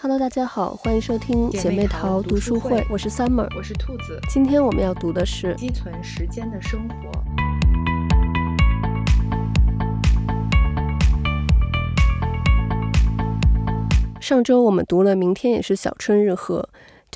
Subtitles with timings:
[0.00, 4.16] Hello，大家好，欢迎收听姐妹淘读书会，我是 Summer，我是兔子。
[4.28, 6.94] 今天我们要读的是《积存时间的生活》。
[14.20, 16.60] 上周我们读了《明天也是小春日和》。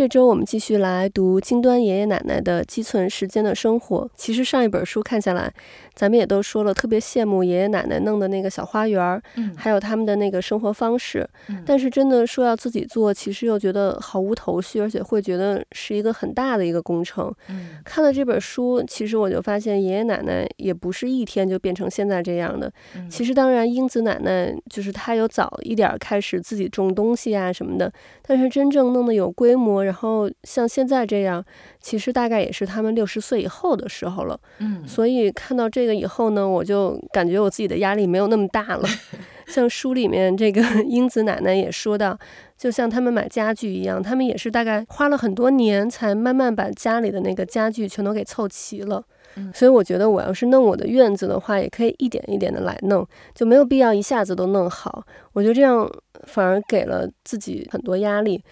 [0.03, 4.11] 这周我们继续来读金端爷爷奶奶的积存时间的生活。
[4.17, 5.55] 其实上一本书看下来，
[5.95, 11.25] 咱们也都说了，特别羡慕爷爷奶奶弄的那个小花园，嗯，还有他们的那个生活方式。
[11.49, 17.33] 嗯，但是真的说要自己做，其实又觉得毫无头绪，而且会觉得是一个很大的一个工程。
[17.49, 22.69] 嗯，看了这本书，其实我就发现爷爷奶奶也不是一天就变成现在这样的。
[22.97, 27.93] 嗯，其实当然，英子奶奶就是她有早一点开始自己种东西啊什么的，
[28.27, 29.92] 但是真正弄得有规模。
[29.93, 31.45] 然后像现在这样，
[31.79, 34.41] 其实大概也是他们六十岁以后的时候了。
[34.59, 38.89] 嗯，所以看到这个以后呢，我就感觉我自己的压力没有那么大了。
[39.47, 42.19] 像书里面这个英子奶奶也说到，
[42.57, 49.05] 就像他们买家具一样，他们也是大概花了很多年才慢慢把家里的那个家具全都给凑齐了。
[49.37, 55.05] 嗯，所以我觉得我要是弄我的院子的话，也可以一点一点的来弄，就没有必要一下子都弄好。
[55.35, 55.87] 我觉得这样
[56.25, 58.43] 反而给了自己很多压力。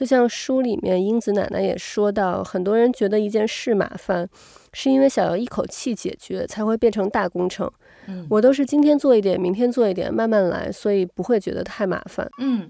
[0.00, 4.26] 就像书里面英子奶奶也说到，很多人觉得一件事麻烦，
[4.72, 7.70] 是因为想要一口气解决，才会变成大工程。
[8.06, 12.26] 嗯，我都是今天做一点，明天做一点，慢慢来，所以不会觉得太麻烦。
[12.38, 12.66] 嗯，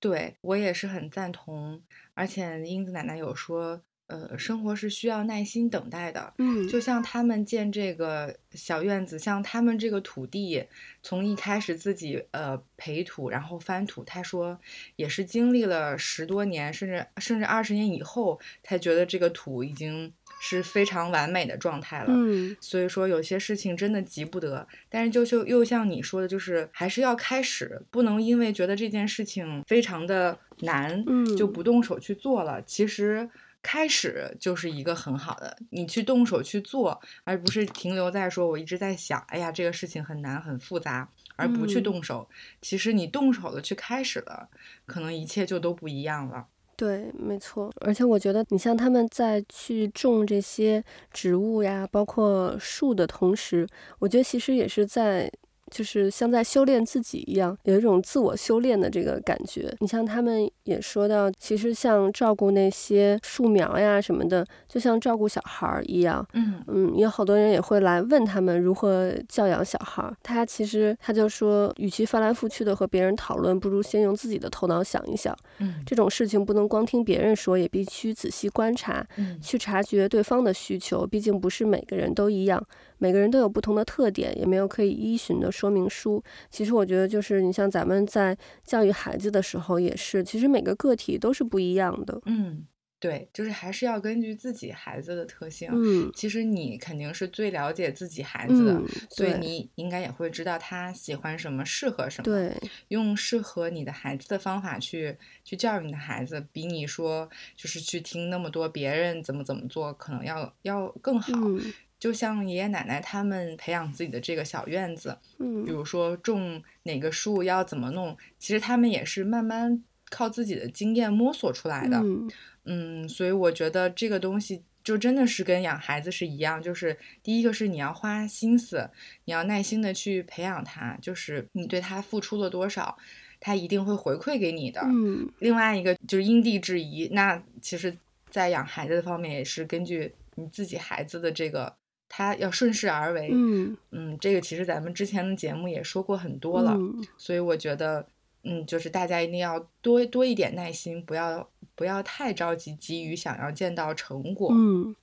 [0.00, 1.80] 对，我也是很赞同。
[2.14, 6.34] 而且英子奶奶有说，呃，生活是需要耐心等待的。
[6.36, 10.62] 嗯，就像他们建这个小院子，像他们这个土地，
[11.02, 14.60] 从一开始自己呃培土，然后翻土，他说
[14.96, 22.08] 也是经历了十多年，甚至甚至二十年以后，才觉得这个土已经是非常完美的状态了。
[22.10, 32.60] 嗯，所以说有些事情真的急不得，但是就就又像你说的，就是还是要开始，不能因为觉得这件事情非常的难，嗯，就不动手去做了。
[32.66, 33.30] 其实。
[33.62, 42.28] 开始就是一个很好的，你去动手去做，而不是停留在说我一直在想，哎呀，这个事情很难很复杂，而不去动手。
[42.28, 44.48] 嗯，其实你动手了，去开始了，
[44.84, 46.46] 可能一切就都不一样了。
[46.76, 47.72] 对，没错。
[47.82, 53.68] 而且我觉得，你像他们在去种这些植物呀，包括树的同时，
[54.00, 55.30] 我觉得其实也是在。
[55.72, 59.74] 就是像在修炼自己一样，有一种自我修炼的这个感觉。
[59.80, 66.24] 你像他们也说到，其实像照顾那些树苗呀什么的，就像照顾小孩一样。
[66.34, 70.12] 嗯嗯，有好多人也会来问他们如何教养小孩。
[70.22, 75.34] 他其实他就说，与其翻来覆去的和别人讨论，不如先用自己的头脑想一想。
[75.58, 81.06] 嗯，这种事情不能光听别人说，也必须仔细观察，嗯，去察觉对方的需求。
[81.06, 82.62] 毕竟不是每个人都一样。
[83.02, 86.22] 每个人都有不同的特点，也没有可以依循的说明书。
[86.50, 92.20] 其实我觉得，就是你像咱们在教育孩子的时候，也是，其实每个个体都是不一样的。
[92.26, 92.64] 嗯，
[93.00, 95.68] 对，就是还是要根据自己孩子的特性。
[95.72, 102.24] 嗯，其实你肯定是最了解自己孩子的，嗯，所以你应该也会知道他喜欢什么，适合什么。
[102.24, 102.56] 对，
[102.88, 111.32] 用适合你的孩子的方法去去教育你的孩子，比你说就是去听那么多别人怎么怎么做，可能要要更好。
[111.36, 111.60] 嗯
[112.02, 122.28] 就像爷爷奶奶他们培养自己的这个小院子，嗯，比如说种哪个树要怎么弄，其实他们也是慢慢靠自己的经验摸索出来的，嗯，
[122.64, 128.90] 嗯，所以我觉得这个东西就真的是跟养孩子是一样，就是第一个是你要花心思，
[129.26, 132.98] 你要耐心的去培养他，就是你对他付出了多少，
[133.38, 137.96] 他一定会回馈给你的，嗯，另外一个就是因地制宜，那其实，
[138.28, 141.76] 在养孩子的方面也是根据你自己孩子的这个。
[142.14, 148.06] 他要顺势而为，嗯嗯，这个其实咱们之前的节目也说过很多了，嗯，所以我觉得，
[148.44, 154.50] 嗯，就是大家一定要多多一点耐心，不要不要太着急，急于想要见到成果。
[154.52, 154.94] 嗯，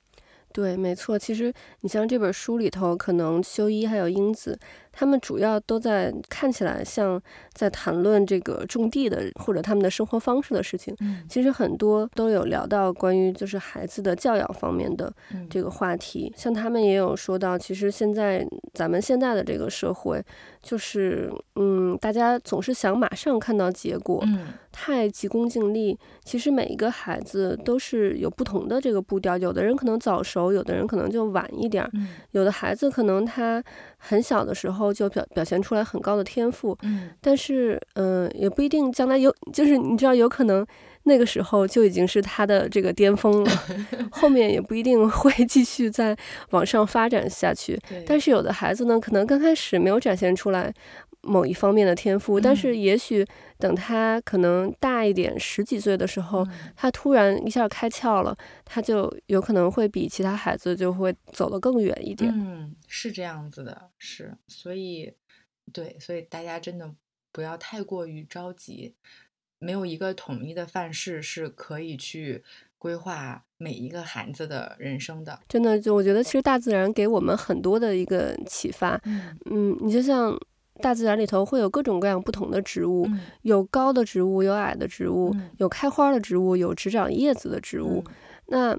[0.54, 1.18] 对，没错。
[1.18, 4.60] 其实你像这本书里头，可能修一还有英子。
[4.92, 7.22] 他们主要都在看起来像
[7.54, 10.94] 在谈论这个种地的或者他们的生活方式的事情。
[11.00, 15.14] 嗯，其实很多都有聊到关于就是孩子的教养方面的
[15.50, 16.32] 这个话题。
[16.36, 20.22] 嗯，像他们也有说到，其实现在咱们现在的这个社会，
[20.62, 25.98] 就是嗯，大家总是想马上看到结果，嗯，太急功近利。
[26.26, 31.90] 其实每一个孩子都是有不同的这个步调，有的人可能早熟，有的人可能就晚一点。
[31.94, 33.64] 嗯，有的孩子可能他
[33.98, 34.89] 很小的时候。
[34.90, 40.66] 后就表表现出来很高的天赋，嗯，但是嗯、呃，也不一定将来有，就是你知道，有可能
[41.04, 43.52] 那个时候就已经是他的这个巅峰了，
[44.12, 46.18] 后面也不一定会 继续再
[46.50, 47.80] 往上发展下去。
[48.06, 50.74] 但是有的孩子呢，可能刚开始没有展现出来，
[51.22, 53.26] 某一方面的天赋，嗯、但是也许
[53.58, 62.32] 等他可能大一点，十几岁的时候，嗯、他突然一下开窍了，他就有可能会比其他孩子就会走得更远一点。
[62.34, 65.14] 嗯，是这样子的，是，所以，
[65.74, 66.96] 对，所以大家真的
[67.34, 68.96] 不要太过于着急，
[69.60, 72.44] 没有一个统一的范式是可以去
[72.78, 75.38] 规划每一个孩子的人生的。
[75.50, 79.00] 真的，就我觉得其实大自然给我们很多的一个启发。
[79.04, 80.40] 嗯，嗯，你就像。
[80.82, 88.04] 大自然里头会有各种各样不同的植物，嗯、有高的植物，有矮的植物，嗯、有开花的植物，有只长叶子的植物。
[88.08, 88.14] 嗯、
[88.48, 88.78] 那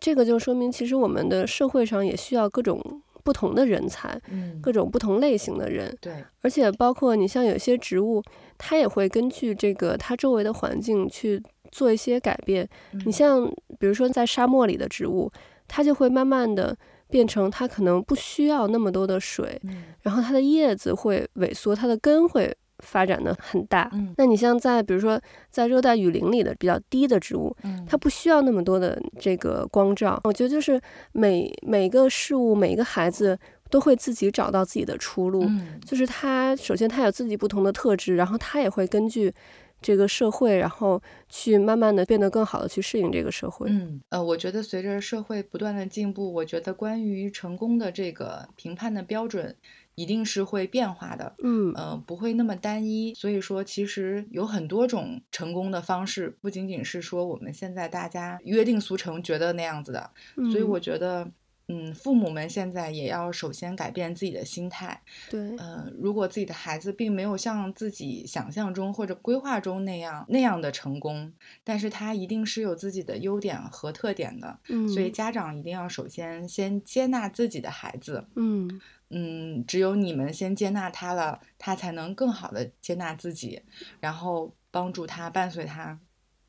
[0.00, 2.80] 这个就说明，其实我们的社会上也需要各种
[3.24, 5.96] 不同的人才，嗯、各种不同类型的人。
[6.00, 8.22] 对，而且包括你像有些植物，
[8.56, 11.42] 它也会根据这个它周围的环境去
[11.72, 12.68] 做一些改变。
[12.92, 15.30] 嗯、你像比如说在沙漠里的植物，
[15.66, 16.76] 它就会慢慢的。
[17.08, 23.90] 变成它可能不需要那么多的水，嗯、然后它的叶子会萎缩，它的根会发展的很大。
[23.92, 25.20] 嗯、那你像在比如说
[25.50, 30.20] 在热带雨林里的比较低的植物，嗯、它不需要那么多的这个光照。
[30.24, 30.80] 我觉得就是
[31.12, 33.38] 每每个事物，每一个孩子
[33.70, 35.44] 都会自己找到自己的出路。
[35.44, 39.32] 嗯、就是他首先他有自己不同的特质，然后他也会根据。
[39.80, 43.68] 这个社会，然后去慢慢的变得更好的去适应这个社会。
[43.70, 49.56] 嗯，呃，我觉得随着社会不断的进步，我觉得关于成功的这个评判的标准
[49.94, 51.34] 一定是会变化的。
[51.42, 53.14] 嗯，呃，不会那么单一。
[53.14, 60.10] 所以说，其实有很多种成功的方式，不仅仅是说我们现在大家约定俗成觉得那样子的。
[60.36, 61.30] 嗯，所以我觉得。
[61.70, 65.02] 嗯，父母们现在也要首先改变自己的心态。
[65.28, 71.30] 对，嗯、呃，如果自己的孩子并没有像自己想象中或者规划中那样那样的成功，
[71.62, 74.58] 但是他一定是有自己的优点和特点的。
[74.68, 78.26] 嗯，所以家长一定要首先先接纳自己的孩子。
[78.36, 78.80] 嗯
[79.10, 83.60] 嗯，只有你们先接纳他了，他才能更好的接纳自己，
[84.00, 86.00] 然后帮助他，伴随他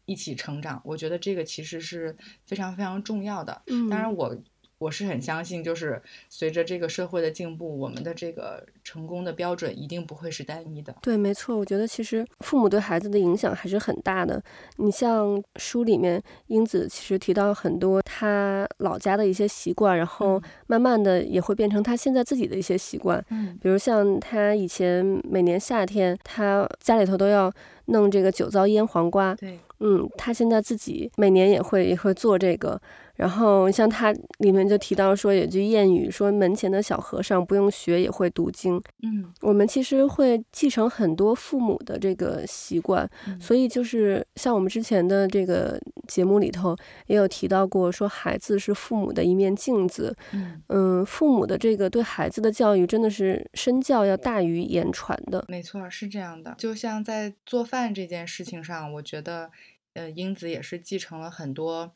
[0.06, 0.82] 一起成长。
[0.86, 2.16] 我觉得这个其实是
[2.46, 3.62] 非常非常重要的。
[3.68, 4.34] 嗯，当然我。
[4.80, 10.96] 我是很相信，就是随着这个社会的进步，我们的这个成功的标准一定不会是单一的。
[11.02, 14.42] 对，没错，我觉得其实父母对孩子的影响还是很大的。
[14.78, 23.24] 你像书里面英子其实提到很多他老家的一些习惯，然后慢慢的也会变成他现在自己的一些习惯。
[23.32, 27.52] 嗯，比如像他以前每年夏天，他家里头都要
[27.88, 29.36] 弄这个酒糟腌黄瓜。
[29.36, 32.82] 对，嗯，他现在自己每年也会也会做这个。
[33.20, 38.82] 然后像他里面就提到说有句谚语说，门前的小和尚不用学也会读经。
[39.04, 45.78] 嗯，我们其实会继承很多父母的这个习惯，嗯、所以就是像我们之前的这个
[46.08, 46.74] 节目里头
[47.08, 50.16] 也有提到过，说孩子是父母的一面镜子。
[50.32, 55.44] 嗯，嗯，父母的这个对孩子的教育真的是身教要大于言传的。
[55.50, 56.56] 没错，是这样的。
[56.58, 59.52] 就像在做饭这件事情上，我觉得，
[59.96, 61.92] 呃，英子也是继承了很多。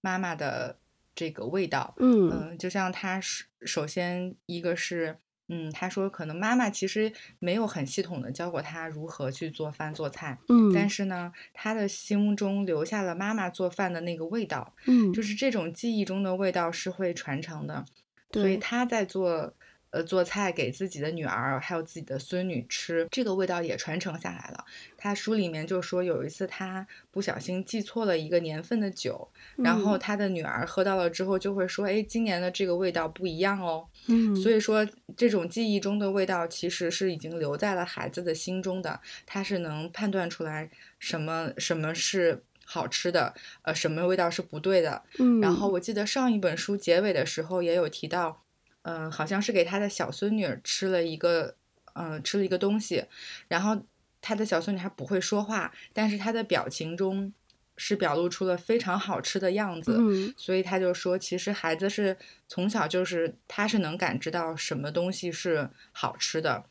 [0.00, 0.78] 妈妈的
[1.14, 5.18] 这个味道，嗯，嗯，就像他首首先一个是，
[5.48, 17.84] 嗯，他说可能妈妈其实没有很系统的教过他如何去做饭做菜，嗯，但是呢，他的心目中留下了妈妈做饭的那个味道，嗯，就是这种记忆中的味道是会传承的，
[18.32, 19.54] 所以他在做。
[19.90, 24.64] 呃，做菜给自己的女儿还有自己的孙女吃，这个味道也传承下来了。
[24.96, 40.70] 他书里面就说，有一次他不小心记错了一个年份的酒，嗯、然后他的女儿喝到了之后就会说：“哎，今年的这个味道不一样哦。”嗯，所以说这种记忆中的味道其实是已经留在了孩子的心中的，他是能判断出来
[41.00, 45.02] 什么什么是好吃的，呃，什么味道是不对的。
[45.18, 48.42] 嗯，然后我记得上一本书结尾的时候也有提到。
[48.82, 51.56] 嗯、呃，好像是给他的小孙女吃了一个，
[51.94, 53.04] 嗯、呃，吃了一个东西，
[53.48, 53.84] 然后
[54.20, 57.32] 他的小孙女还不会说话，但是他的表情中
[57.76, 62.16] 是表露出了非常好吃的样子，嗯、所以他就说，其实孩子是
[62.48, 66.64] 从小就是他是能感知到什么东西是好吃的，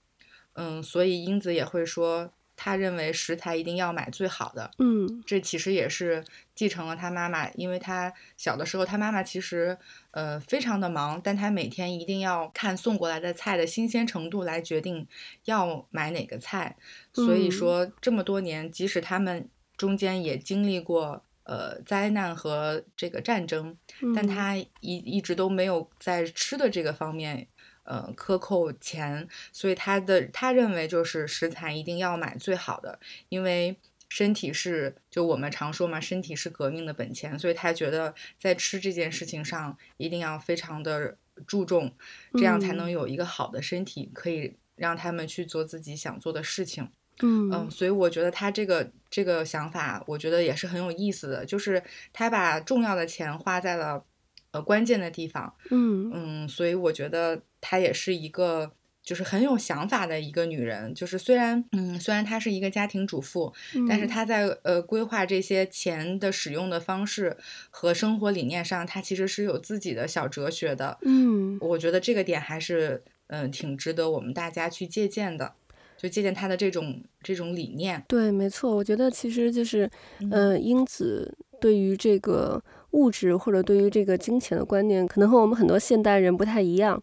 [0.54, 2.34] 嗯，所以英子也会说。
[2.62, 6.22] 他认为食材一定要买最好的，嗯，这其实也是
[6.54, 9.78] 继承了他妈妈，因为他小的时候，他妈妈其实
[10.12, 15.08] 呃非常的忙，但他每天一定要看送过来的菜的新鲜程度来决定
[15.46, 16.76] 要买哪个菜，
[17.14, 19.48] 所以说这么多年，即使他们
[19.78, 23.78] 中间也经历过呃灾难和这个战争，
[24.14, 27.48] 但他一一直都没有在吃的这个方面。
[27.90, 33.76] 呃，克扣钱，所以他的他认为就是食材一定要买最好的，因为
[34.10, 41.18] 身体是就我们常说嘛，身体是革命的本钱，所以他觉得在吃这件事情上一定要非常的
[41.48, 41.92] 注重，
[42.34, 46.88] 这样才能有一个好的身体，可以让他们去做自己想做的事情。
[47.24, 54.06] 嗯嗯，所以我觉得他这个这个想法，我觉得也是很有意思的，就是他把重要的钱花在了
[54.52, 55.54] 呃关键的地方。
[55.70, 58.72] 嗯嗯，所以我觉得她也是一个
[59.04, 60.94] 就是很有想法的一个女人。
[60.94, 67.38] 就是虽然嗯，虽然她是一个家庭主妇，嗯但是她在呃规划这些钱的使用的方式
[67.70, 70.98] 和生活理念上，她其实是有自己的小哲学的。
[71.04, 75.54] 嗯，我觉得这个点还是嗯、呃、挺值得我们大家去借鉴的。
[75.98, 79.84] 就借鉴她的这种这种理念，对，没错，我觉得其实就是，
[80.22, 87.02] 嗯、呃，英子对于这个物质或者对于这个金钱的观念，可能和我们很多现代人不太一样。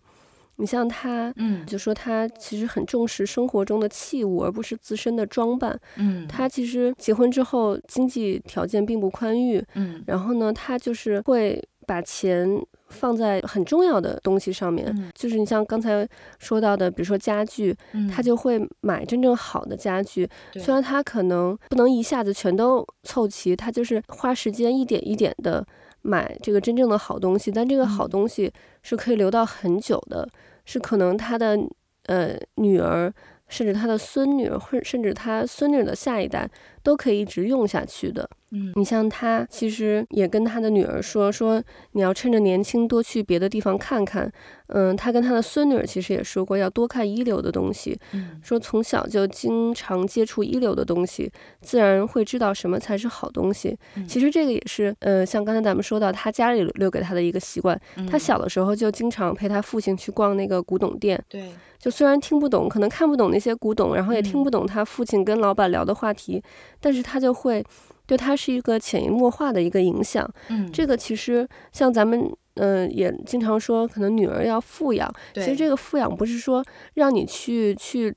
[0.58, 5.78] 你像他，嗯，就说他其实很重视生活中的器物，而不是自身的装扮。
[5.96, 12.60] 嗯，他其实结婚之后经济条件并不宽裕，嗯，然后呢，他就是会把钱。
[12.88, 20.24] 放在很重要的东西上面，嗯、就是你像刚才说到的，比如说家具，嗯、他就会买真正好的家具。
[20.52, 25.66] 对虽然他可能不能一下子全都凑齐，他就是花时间一点一点的
[26.02, 28.52] 买这个真正的好东西，但这个好东西
[28.82, 30.30] 是可以留到很久的，嗯、
[30.64, 31.58] 是可能他的
[32.04, 33.12] 呃女儿，
[33.48, 36.48] 甚至他的孙女，或甚至他孙女的下一代
[36.86, 38.30] 都可以一直用下去的。
[38.52, 41.60] 嗯，你像他其实也跟他的女儿说说，
[41.92, 44.32] 你要趁着年轻多去别的地方看看。
[44.68, 47.98] 嗯，他跟他的孙女儿其实也说过，要多看一流的东西。
[48.12, 51.28] 嗯，说从小就经常接触一流的东西，
[51.60, 53.76] 自然会知道什么才是好东西。
[53.96, 57.78] 嗯、其实这个也是，呃，像刚才咱们说到他家里留给他的一个习惯。
[57.96, 61.20] 嗯、他小的时候就经常陪他父亲去逛那个古董店。
[61.28, 66.44] 对，就虽然听不懂，可能看不懂那些古董，然后也听不懂他父亲跟老板聊的话题，嗯、
[66.80, 67.64] 但是他就会。
[68.08, 72.20] 对他是一个潜移默化的一个影响，嗯，这个其实像咱们，
[72.54, 76.64] 嗯、呃，也经常说，可能女儿要富养，对其实这个富养不是说
[76.94, 78.14] 让你去去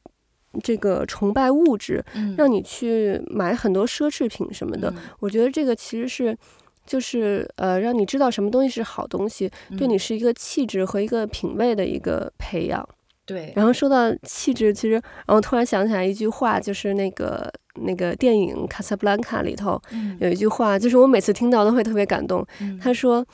[0.61, 6.37] 这个崇拜物质，嗯，让你去买很多奢侈品什么的，嗯、我觉得这个其实是，
[6.85, 12.87] 就是呃，让你知道什么东西是好东西，嗯、对你是一个气质和一个品味的一个培养。
[13.25, 17.47] 对，然后说到气质，其实，然后突然想起来一句话，就是那个
[17.83, 19.81] 那个电影《卡萨布兰卡》里头
[20.19, 22.45] 有一句话，就是我每次听到都会特别感动。
[22.61, 23.25] 嗯、他说：“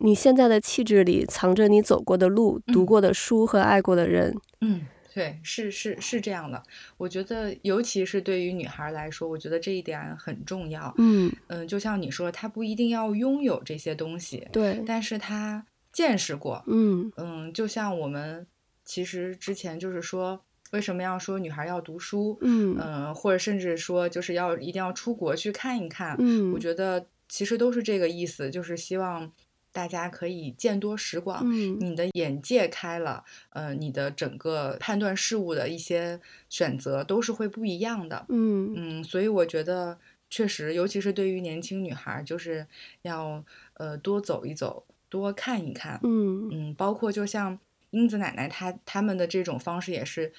[0.00, 4.82] 你现在的气质里藏着你走过的路、嗯、读过的书和爱过的人。”嗯，
[5.14, 6.62] 对，是是是这样的。
[6.96, 10.94] 我觉得，尤其是对于女孩来说，我觉得这一点很重要。
[10.98, 16.62] 嗯嗯，就像你说，她不一定要拥有这些东西，对，但是她见识过。
[16.66, 18.46] 嗯嗯，就像我们。
[18.84, 20.42] 其实之前就是说，
[20.72, 22.38] 为什么要说女孩要读书？
[22.42, 26.16] 嗯、呃、或者甚至说就是要一定要出国去看一看。
[26.18, 29.30] 嗯，我觉得其实都是这个意思，就是希望
[29.70, 38.24] 大家可以见多识广，嗯、你的眼界开了，呃，你的整个判断事物的一些选择都是会不一样的。
[38.30, 39.98] 嗯嗯，所以我觉得
[40.30, 42.66] 确实，尤其是对于年轻女孩，就是
[43.02, 46.00] 要呃多走一走，多看一看。
[46.02, 47.58] 嗯嗯，包括就像。
[47.92, 50.32] 英子奶奶她他们的这种方式也是，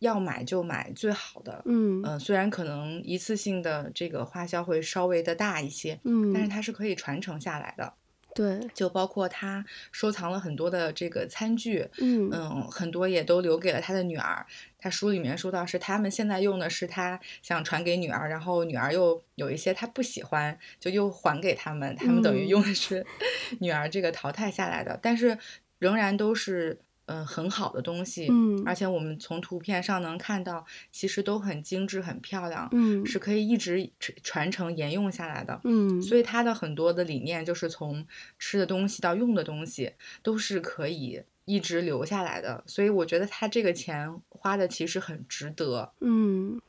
[0.00, 7.94] 要买就买最好的，嗯嗯、呃，虽然可能一次性的这个花销会稍微的大一些，嗯，但是它是可以传承下来的。
[8.32, 14.46] 对，就包括他收藏了很多的这个餐具，嗯嗯，很多也都留给了他的女儿。
[14.78, 23.04] 他书里面说到是他们现在用的是他想传给女儿，然后女儿又有一些他不喜欢，就又还给他们，他们等于用的是
[23.60, 25.36] 女儿这个淘汰下来的，嗯、但是
[25.78, 26.80] 仍然都是。
[27.10, 33.90] 嗯，很好的东西，嗯，而且我们从图片上能看到，其实都很精致、很漂亮，嗯，是可以一直
[34.22, 38.06] 传承沿用下来的，嗯，所以它的很多的理念就是从
[38.38, 46.60] 吃的东西到用的东西都是可以一直留下来的，所以我觉得他这个钱花的其实很值得，嗯，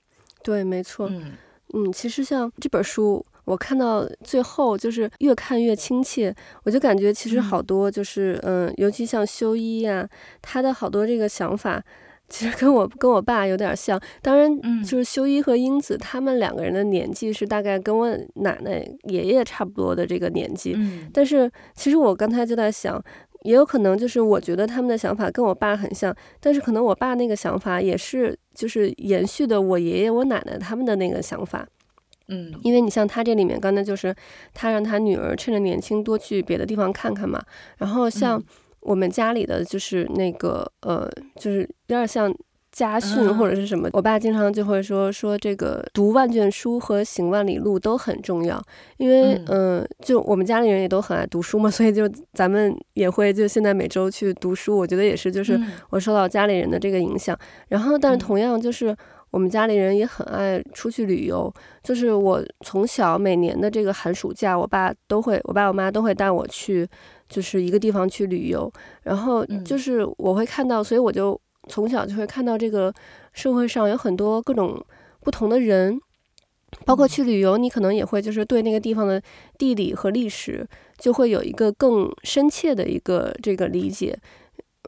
[0.44, 1.34] 对，没错，嗯。
[1.74, 3.26] 嗯，其实像这本书。
[3.46, 6.34] 我看到最后就是越看越亲切，
[6.64, 10.08] 我就感觉其实好多就是嗯，嗯，尤其像修一呀，
[10.42, 11.84] 他的好多这个想法，
[12.30, 14.00] 其实跟我跟我爸有点像。
[14.22, 14.50] 当然，
[14.84, 20.74] 就是修一和英子他们两个人的年纪是大概跟我奶奶爷爷差不多的这个年纪。
[20.78, 23.04] 嗯，但是其实我刚才就在想，
[23.44, 31.68] 也有可能就是我觉得他们的想法跟我爸很像，但是可能我爸那个想法也是就是延续的我爷爷我奶奶他们的那个想法。
[32.32, 34.16] 嗯，因为你像他这里面，刚才就是
[34.54, 37.40] 他让他女儿趁着年轻多去别的地方看看嘛。
[37.78, 38.42] 然后像
[38.80, 42.34] 我们家里的就是那个呃，就是有点像
[42.72, 48.64] 家训或者是什么，我爸经常就会说说这个读万卷书和行万里路都很重要，
[48.96, 55.60] 因为嗯、呃，就我们家里人也都很爱读书嘛，所以就咱们也会就现在每周去读书，我觉得也是就是
[55.90, 58.96] 我受到家里人的这个影响，然后但是同样就是
[59.32, 61.52] 我们家里人也很爱出去旅游，
[61.84, 66.88] 就是我从小每年的这个寒暑假，我爸都会，我爸我妈都会带我去，
[67.28, 68.72] 就是一个地方去旅游，
[69.04, 71.40] 然后就是我会看到，所以我就。
[71.68, 72.92] 从小就会看到这个
[73.34, 74.84] 社会上有很多各种
[75.20, 76.02] 不同的人，
[76.86, 79.22] 包括去旅游，你可能也会就是对那个地方的
[79.60, 84.18] 地理和历史就会有一个更深切的一个这个理解，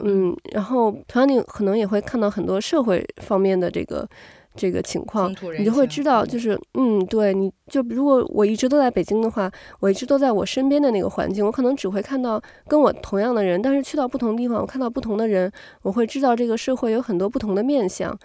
[0.02, 4.08] 嗯，然后同样你可能也会看到很多社会方面的这个。
[4.56, 18.16] 这个情况，你就会知道，就是嗯，对，你就如果我一直都在北京的话，我一直都在我身边的那个环境，我可能只会看到跟我同样的人，但是去到不同地方，我看到不同的人，我会知道这个社会有很多不同的面相。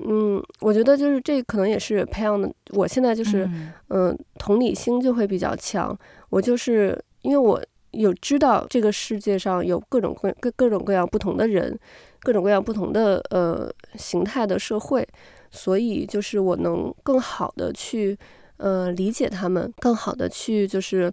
[0.00, 2.52] 嗯，我觉得就是这可能也是培养的。
[2.72, 3.46] 我现在就是
[3.88, 5.98] 嗯、呃，同理心就会比较强。
[6.28, 7.58] 我就是因为我
[7.92, 11.78] 有知道这个世界上有各种各各各种各样不同的人，
[12.20, 15.06] 各种各样不同的呃形态的社会。
[15.50, 18.14] 所以就是我能更好的去，
[18.58, 21.10] 呃，理解他们，更好的去就是，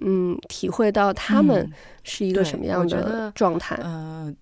[0.00, 1.70] 嗯，体会到他们
[2.02, 3.78] 是一个什么样的状态。
[3.82, 4.34] 嗯、呃，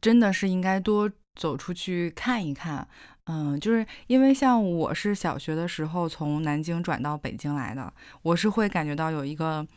[0.00, 2.84] 真的是应该多走出去看一看。
[3.26, 9.68] 嗯、呃，就是因为像我是小学的时候从南京转到北京来的，我是会感觉到有一个，嗯、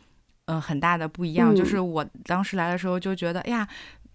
[0.50, 1.54] 呃，很大的不一样。
[1.54, 3.66] 嗯、就是我当时来的时候就觉得，哎呀。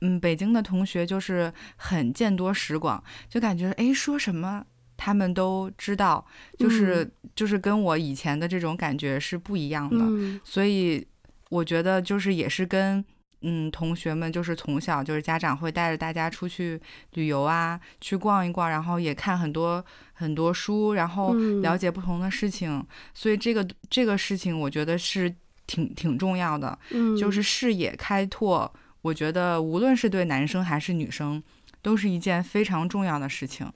[0.01, 4.63] 嗯，北京的同学就是很见多识广，就感觉哎，说什么
[4.98, 6.24] 他们都知道，
[6.60, 10.04] 就是、嗯、就是跟我以前的这种感觉是不一样的。
[10.04, 11.08] 嗯、所以
[11.50, 13.04] 我觉得就是也是跟
[13.42, 16.80] 嗯同学们就是从小就是家长会带着大家出去
[17.13, 22.70] 旅游啊，去逛一逛，然后也看很多很多书，然后了解不同的事情。
[22.70, 25.34] 嗯、所以这个这个事情我觉得是
[25.68, 28.72] 挺挺重要的，嗯、就是视野开拓。
[29.02, 31.42] 我觉得无论是对男生还是女生，
[31.82, 33.72] 都是一件非常重要的事情。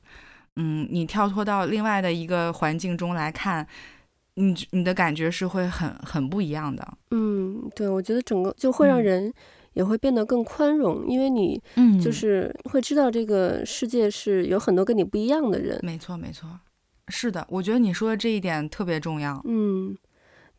[0.55, 3.65] 嗯，你跳脱到另外的一个环境中来看，
[4.33, 6.97] 你你的感觉是会很很不一样的。
[7.11, 9.31] 嗯，对，我觉得整个就会让人
[9.73, 11.61] 也会变得更宽容，嗯、因为你
[12.01, 15.79] 就是会知道这个世界是有很多跟你不一样的人。
[15.83, 16.49] 没错，没错，
[17.07, 19.39] 是的，我觉得你说的这一点特别重要。
[19.45, 19.95] 嗯，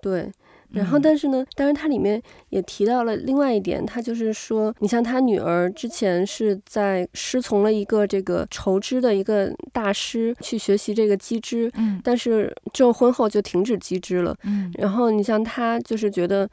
[0.00, 0.30] 对。
[0.72, 16.48] 然后，但是呢，当然，它里面也提到了另外一点，他就是说，你像他女儿之前是在师从了一个这个筹织的一个大师去学习这个机织，嗯，但是之后婚后就停止机织了，嗯，然后你像他就是觉得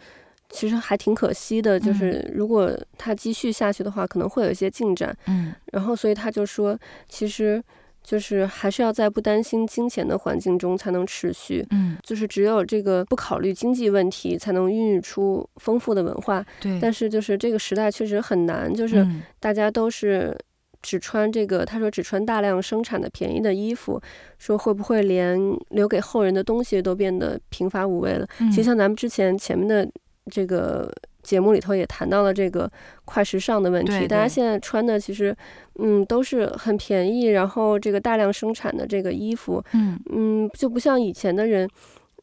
[0.49, 6.77] 其实还挺可惜的，就是如果他继续下去的话，可能会有一些进展，嗯，然后所以他就说，
[7.07, 7.63] 其实。
[8.07, 16.45] 就是还是要在不担心金钱的环境中才能持续，嗯，就是只有这个不考虑经济问题，才能孕育出丰富的文化。
[16.61, 19.05] 对，但是就是这个时代确实很难，就是
[19.41, 20.33] 大家都是
[20.81, 24.01] 只穿这个，他说只穿大量生产的便宜的衣服，
[24.37, 25.37] 说会不会连
[25.71, 28.25] 留给后人的东西都变得贫乏无味了？
[28.39, 29.85] 嗯，其实像咱们之前前面的
[30.31, 30.89] 这个。
[31.27, 32.71] 节目里头也谈到了这个
[33.03, 35.35] 快时尚的问题，对对，大家现在穿的其实，
[35.79, 39.99] 嗯，都是很便宜，然后这个大量生产的这个衣服，嗯。
[40.09, 41.69] 嗯，就不像以前的人，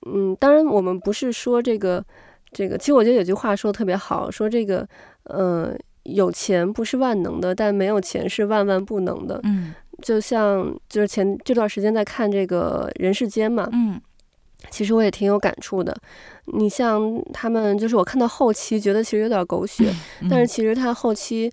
[0.06, 2.02] 嗯，当然我们不是说这个
[2.50, 4.88] 这个，其实我觉得有句话说的特别好，说这个，
[5.24, 14.00] 呃，有钱不是万能的，但没有钱是万万不能的，嗯，就像就是前这段时间在看这个人世间嘛，嗯。
[14.70, 15.96] 其实我也挺有感触的，
[16.46, 21.50] 你像他们，就是我看到后期觉得其实有点狗血，嗯、但是其实他后期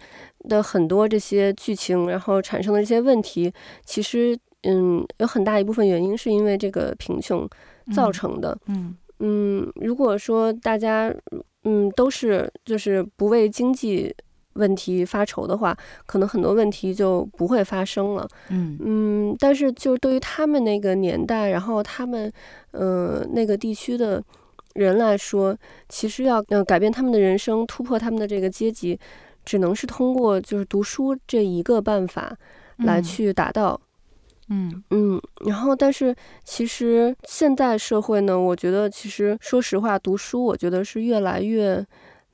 [0.49, 3.51] 的很多这些剧情，然后产生的这些问题，
[3.85, 7.47] 其实嗯，有很大一部分原因是因为这个贫穷
[7.93, 8.57] 造成的。
[8.67, 11.13] 嗯，嗯，如果说大家
[11.63, 14.15] 嗯都是就是不为经济。
[14.53, 18.27] 问题发愁的话，可能很多问题就不会发生了。
[18.49, 22.31] 嗯嗯，但是就是对于他们那个年代，然后他们
[22.71, 24.21] 呃那个地区的
[24.73, 28.99] 人来说，其实要呃改变他们的人生，突破他们的这个阶级，
[29.45, 32.35] 只能是通过就是读书这一个办法
[32.77, 33.79] 来去达到。
[34.49, 41.85] 嗯嗯，然后但是其实现代社会呢，我觉得其实说实话，读书我觉得是越来越。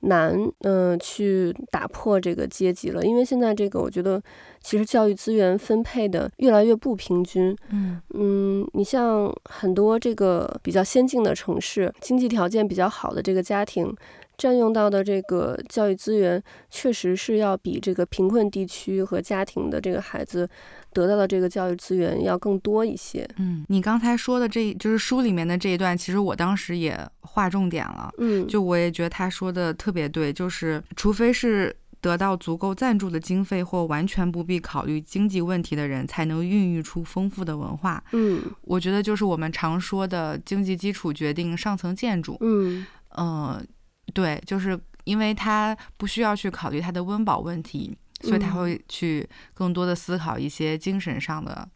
[0.02, 4.22] 难，嗯、呃，去打破这个阶级了，因为现在这个，我觉得
[4.62, 7.56] 其实教育资源分配的越来越不平均。
[7.72, 13.94] 嗯嗯，你像很多这个比较先进的城市，经济条件比较好的这个家庭，
[14.38, 20.48] 占用到的这个教育资源，确实是要比这个贫困地区和家庭的这个孩子
[20.94, 23.28] 得到的这个教育资源要更多一些。
[23.38, 28.12] 嗯，你刚才说的这就是书里面的这一段，其实我当时也划重点了。
[28.20, 31.76] 嗯，就我也觉得他说的特别对，就是除非是。
[32.00, 38.02] 得到足够赞助的经费或完全不必考虑经济问题的人，才能孕育出丰富的文化。
[38.12, 42.38] 嗯，我觉得就是我们常说的经济基础决定上层建筑。
[42.42, 43.60] 嗯，呃，
[44.18, 51.70] 对，就是因为他不需要去考虑他的温饱问题，所以他会去更多的思考一些精神上的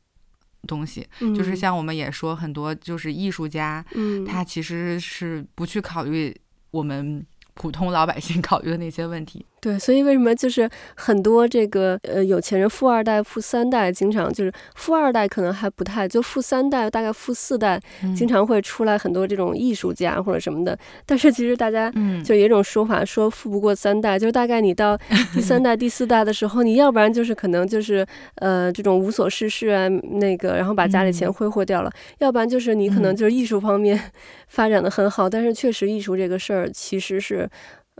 [0.67, 1.07] 东西。
[1.19, 6.35] 嗯，就是像我们也说很多，就是艺术家，嗯，他其实是不去考虑
[6.71, 7.23] 我们
[7.53, 9.45] 普通老百姓考虑的那些问题。
[9.61, 17.79] 对，所以为什么就是很多这个呃有钱人，富二代、富三代，经常就是富二代可能还不太，就富三代大概富四代，
[18.15, 20.75] 经常会出来很多这种艺术家或者什么的。
[21.05, 21.93] 但是其实大家
[22.25, 24.97] 就有一种说法，说富不过三代，就是大概你到
[25.31, 28.03] 第三代、 第四代的时候，你要不然就是可能就是
[28.37, 34.11] 呃这种无所事事啊，那个然后把家里钱挥霍掉了，要不然就是你可能就是艺术方面
[34.49, 37.47] 发展的很好，但是确实艺术这个事儿其实是。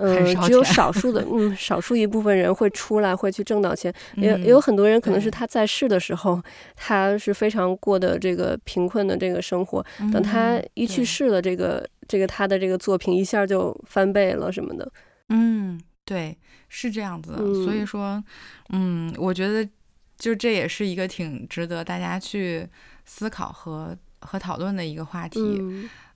[0.02, 3.94] 嗯，只有 少数的，嗯，少数一部分人会出来，会去挣到钱。
[4.16, 6.42] 也也有很多人可能是他在世的时候，
[6.76, 9.86] 他是非常过的这个贫困的这个生活。
[10.12, 14.92] 等他一去世了，这个这个他的这个作品一下就翻倍了什么的。
[15.30, 16.36] 嗯，对，
[16.68, 17.38] 是这样子的。
[17.64, 18.24] 所以说，
[18.70, 19.68] 嗯，我觉得
[20.18, 22.68] 就这也是一个挺值得大家去
[23.06, 25.40] 思考和和讨论的一个话题。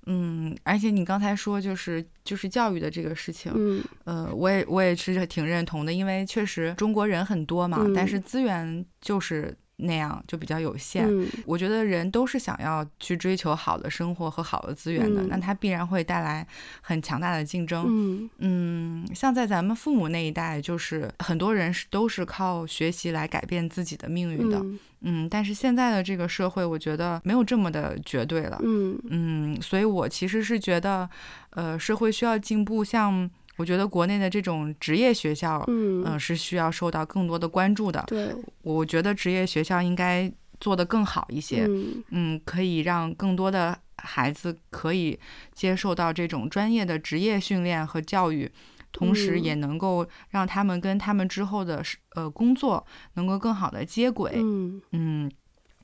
[0.06, 9.56] 嗯，而且你刚才说就是就是教育的这个事情，嗯，呃，我也我也是挺认同的，因为确实中国人很多嘛，嗯，但是资源就是。
[9.78, 11.06] 那样就比较有限。
[11.08, 16.48] 嗯，我觉得人都是想要去追求好的生活和好的资源的，嗯，那它必然会带来
[16.82, 17.86] 很强大的竞争。
[17.88, 24.58] 嗯，嗯，像在咱们父母那一代，就是很多人是都是靠学习来改变自己的命运的。
[24.60, 28.60] 嗯，嗯，但是现在的这个社会，我觉得没有这么的绝对了。
[28.64, 31.10] 嗯嗯，所以我其实是觉得，
[31.50, 33.30] 呃，社会需要进步，像。
[33.58, 38.04] 我觉得国内的这种职业学校，嗯、呃，是需要受到更多的关注的。
[38.08, 45.18] 对，我觉得职业学校应该做得更好一些，嗯，嗯，可以让更多的孩子可以
[45.54, 48.52] 接受到这种专业的职业训练和教育，
[48.92, 51.82] 同时也能够让他们跟他们之后的
[52.16, 54.34] 呃工作能够更好的接轨。
[54.36, 55.32] 嗯，嗯，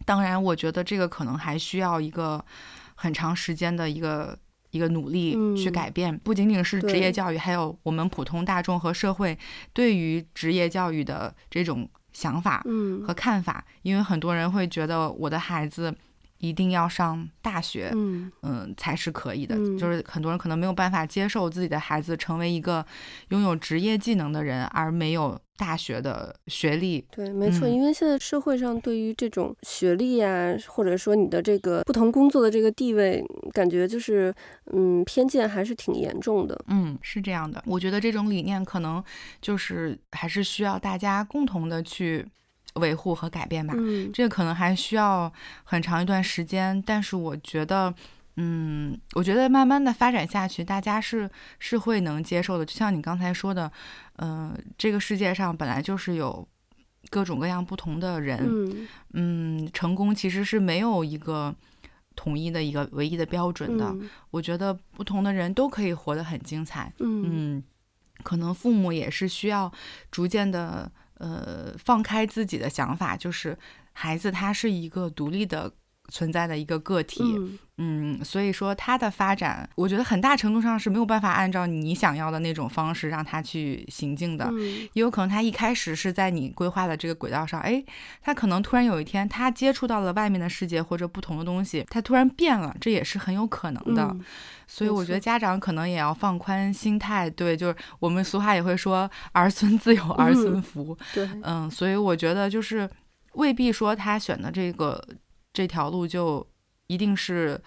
[0.06, 2.44] 当然，我觉得这个可能还需要一个
[2.96, 4.38] 很长时间的一个。
[4.72, 9.38] 一个努力去改变，不仅仅是职业教育，还有我们普通大众和社会
[9.74, 12.66] 对于职业教育的这种想法
[13.06, 13.64] 和看法。
[13.84, 15.94] 因为很多人会觉得我的孩子
[16.42, 19.56] 一定要上大学，嗯，嗯，才是可以的。
[19.78, 22.86] 就是很多人可能没有办法接受自己的孩子成为一个
[23.30, 25.40] 拥有职业技能的人，而没有。
[25.58, 33.24] 大学的学历，对，没错，因为现在社会上对于这种学历呀、或者说你的这个不同工作的这个地位，
[33.54, 34.34] 感觉就是，
[34.74, 36.60] 嗯，偏见还是挺严重的。
[36.70, 37.64] 嗯，是这样的。
[37.68, 39.04] 我觉得这种理念可能
[39.40, 42.26] 就是还是需要大家共同的去
[42.76, 43.74] 维护和改变吧。
[43.78, 45.32] 嗯，这个可能还需要
[45.64, 47.94] 很长一段时间，但是我觉得。
[48.38, 51.30] 嗯，我觉得慢慢的发展下去，大家是
[51.60, 52.66] 是会能接受的。
[52.66, 53.70] 就像你刚才说的，
[54.16, 56.48] 呃，这个世界上本来就是有
[57.10, 61.54] 各种各样不同的人，嗯，嗯，成功其实是没有一个
[62.16, 63.88] 统一的一个唯一的标准的。
[63.88, 66.92] 嗯，我觉得不同的人都可以活得很精彩。
[67.00, 67.64] 嗯，嗯，
[68.24, 69.70] 可能父母也是需要
[70.10, 70.90] 逐渐的
[71.22, 73.58] 呃放开自己的想法，就是
[73.94, 75.72] 孩子他是一个独立的。
[76.12, 84.60] 存在的一个个体，嗯，嗯，所以说他的发展，我觉得很大程度上是没有办法按照你想要的那种方式让他去行进的，嗯，
[84.94, 87.84] 也有可能他一开始是在你规划的这个轨道上，哎，
[88.22, 94.22] 他可能突然有一天他接触到了外面的世界或者不同的东西，他突然变了，这也是很有可能的，嗯，
[94.68, 95.22] 所以我觉得。
[95.22, 102.90] 家长可能也要放宽心态，对，就是我们俗话也会说儿孙自有儿孙福，嗯，对，嗯，所以我觉得就是
[103.34, 105.00] 未必说他选的这个。
[105.54, 106.46] 这条路就
[106.88, 107.60] 一定是，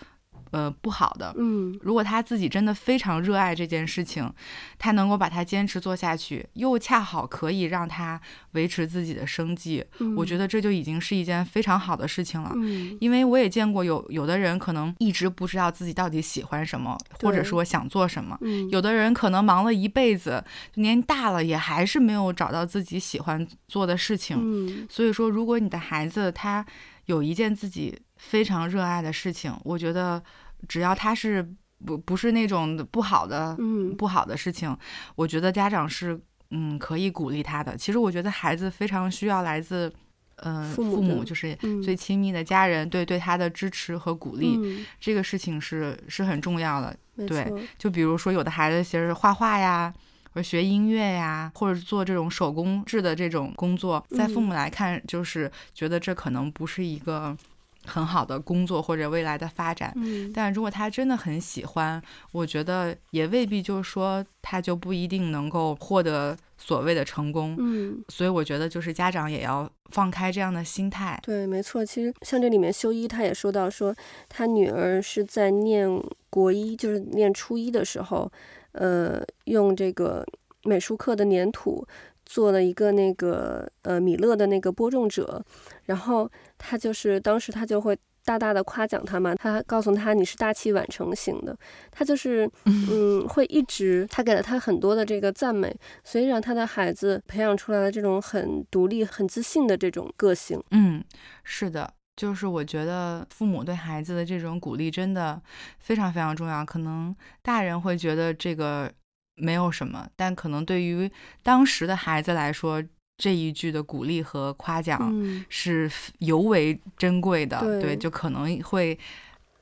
[0.51, 1.35] 呃，不好的。
[1.37, 4.33] 嗯，如果他自己真的非常热爱这件事情，
[4.79, 8.20] 他能够把它坚持做下去，又恰好可以让他
[8.53, 12.53] 维持自己的生计，嗯，我觉得这就已经是一件非常好的事情了。
[12.55, 18.38] 嗯，因为我也见过有有的人可能一直不知道自己到底喜欢什么，或者说想做什么。
[18.42, 20.44] 嗯，有的人可能忙了一辈子，
[20.75, 24.37] 年大了也还是没有找到自己喜欢做的事情。
[24.40, 26.64] 嗯，所以说，如果你的孩子他
[27.07, 30.23] 有一件自己非常热爱的事情，我觉得
[30.69, 31.47] 只要他是
[31.85, 34.77] 不不是那种不好的，嗯，不好的事情，
[35.17, 37.77] 我觉得家长是嗯可以鼓励他的。
[37.77, 39.93] 其实我觉得孩子非常需要来自。
[40.38, 46.97] 嗯，父母，父母就是最亲密的家人，对对他的支持和鼓励，嗯、这个事情是是很重要的。
[47.29, 49.95] 对，就比如说有的孩子其实画画呀，
[50.42, 57.37] 学音乐呀，或者做这种手工制的这种工作，在父母来看，就是觉得这可能不是一个
[57.85, 59.92] 很好的工作或者未来的发展。
[59.97, 60.33] 嗯。
[60.35, 66.37] 但如果他真的很喜欢，我觉得也未必就是说他就不一定能够获得。
[66.57, 71.20] 所谓的成功，嗯，所以我觉得就是家长也要放开这样的心态。
[71.23, 71.85] 对，没错。
[71.85, 73.94] 其实像这里面修一，他也说到说，
[74.31, 75.87] 他女儿是在念
[76.31, 78.31] 国一，就是念初一的时候，
[78.75, 80.25] 呃，用这个
[80.63, 81.85] 美术课的粘土
[82.25, 85.45] 做了一个那个呃米勒的那个播种者，
[85.87, 87.99] 然后他就是当时他就会。
[88.27, 91.55] 大大的夸奖他嘛，他告诉他你是大器晚成型的，
[91.91, 100.59] 他就是嗯会一直他给了他很多的这个赞美，所以让他的孩子培养出来了这种很独立、很自信的这种个性。
[100.71, 101.05] 嗯，
[101.43, 105.40] 是的，就是我觉得父母对孩子的这种鼓励真的
[105.79, 106.64] 非常非常重要。
[106.64, 108.92] 可能大人会觉得这个
[109.37, 111.11] 没有什么，但可能对于
[111.42, 112.83] 当时的孩子来说。
[113.16, 115.14] 这一句的鼓励和夸奖
[115.48, 118.98] 是尤为珍贵的，嗯、对，对，就可能会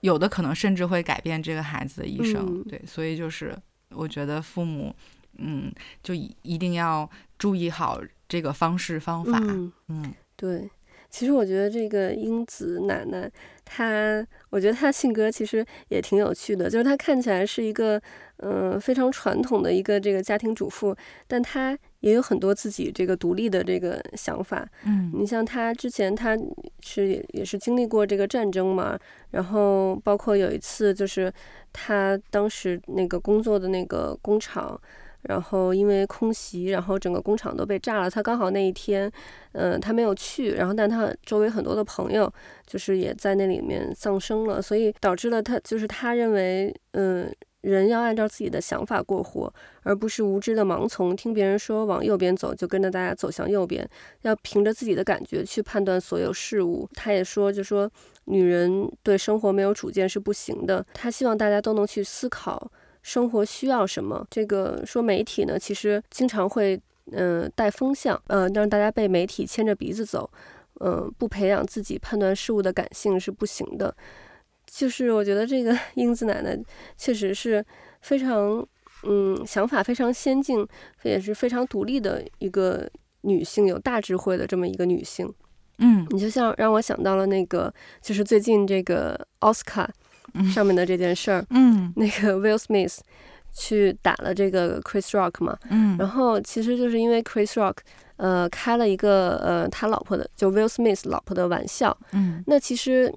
[0.01, 3.55] 有的，可能甚至会改变这个孩子的一生，嗯、对，所以就是
[3.91, 4.97] 我觉得父母，
[5.37, 5.71] 嗯，
[6.03, 10.71] 就一定要注意好这个方式方法，嗯，嗯对。
[11.13, 13.31] 其实我觉得这个英子奶奶，
[13.67, 18.01] 她，我觉得她性格其实也挺有趣的，就是她看起来是一个，
[18.39, 20.97] 嗯、呃，非常传统的一个这个家庭主妇，
[21.29, 24.67] 但她也有很多自己这个独立的这个想法。
[24.87, 26.35] 嗯，你像她之前，她
[26.81, 28.99] 是也也是经历过这个战争嘛，
[29.33, 31.31] 然后包括有一次就是
[31.75, 34.81] 她当时那个工作的那个工厂。
[35.23, 38.11] 然后因为空袭，然后整个工厂都被炸了。
[38.11, 39.11] 他刚好那一天，
[39.53, 40.53] 嗯、他没有去。
[40.53, 42.33] 然后，但他周围很多的朋友，
[42.67, 44.61] 就是也在那里面丧生了。
[44.61, 49.53] 所以导致了他，就是他认为，嗯、人要按照自己的想法过活，
[49.85, 53.89] 而不是无知的盲从，听别人说往右边走，就跟着大家走向右边。
[54.23, 56.89] 要凭着自己的感觉去判断所有事物。
[56.95, 57.89] 他也说，就说
[58.25, 60.85] 女人对生活没有主见是不行的。
[60.93, 62.73] 他希望大家都能去思考。
[63.03, 64.27] 生活需要什么？
[64.31, 70.31] 这个说媒体呢，其实经常会嗯、呃、带风向，嗯、呃，让大家被媒体牵着鼻子走，
[70.81, 73.95] 嗯、呃，不培养自己判断事物的感性是不行的。
[74.67, 76.57] 就是我觉得这个 英子奶奶
[76.97, 77.65] 确实是
[78.01, 78.67] 非常
[79.03, 80.67] 嗯想法非常先进，
[81.03, 82.89] 也是非常独立的一个
[83.23, 85.31] 女性，有大智慧的这么一个女性。
[85.79, 89.91] 嗯，你就像让我想到了那个，就是最近这个奥斯卡。
[90.53, 92.99] 上面的这件事儿，嗯， 那个 Will Smith
[93.53, 97.77] 去打了这个 Chris Rock 嘛，嗯，然后其实就是因为 Chris Rock，
[98.17, 103.13] 呃，开了一个呃他老婆的就 Will Smith 老婆的玩笑，嗯，那其实，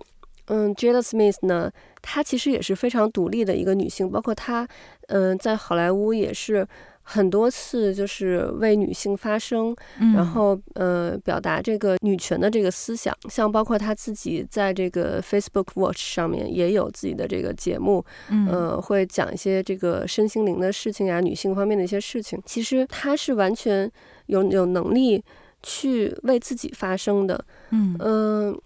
[0.48, 4.68] 嗯，Jada Smith 呢，她其实也是非常独立的一个女性，包括她，
[5.08, 6.68] 嗯、呃，在好莱坞也是。
[7.08, 22.42] 很多次就是为女性发声，嗯、然后呃表达这个女权的这个思想，像包括她自己在这个 Facebook Watch 上面也有自己的这个节目，嗯、呃会讲一些这个身心灵的事情呀，女性方面的一些事情。
[22.44, 23.90] 其实她是完全
[24.26, 25.24] 有有能力
[25.62, 28.62] 去为自己发声的，嗯嗯、呃，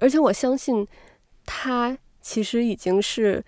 [0.00, 0.84] 而且我相信
[1.46, 3.44] 她其实已经是。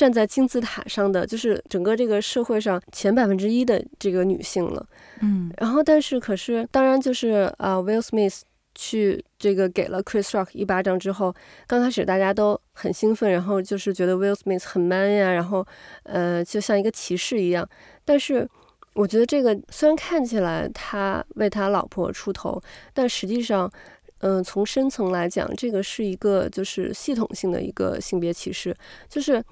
[0.00, 4.86] 站在金字塔上的就是整个这个社会上前百分之一的这个女性了，
[5.20, 8.40] 嗯，然后但是可是当然就是啊，Will Smith
[8.74, 11.34] 去这个给了 Chris Rock 一巴掌之后，
[11.66, 15.66] 刚开始大家都很兴奋，然后就是觉得 Will Smith 很 man 呀，然后
[16.04, 17.68] 呃就像一个骑士一样，
[18.06, 18.48] 但是
[18.94, 22.58] 我觉得这个虽然看起来他为他老婆出头，
[22.94, 23.70] 但实际上
[24.20, 28.74] 嗯、呃、从深层来讲，这个是一个就是系统性的一个性别歧视，
[29.06, 29.44] 就是。